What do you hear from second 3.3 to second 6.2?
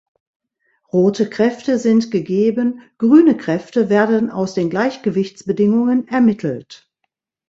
Kräfte werden aus den Gleichgewichtsbedingungen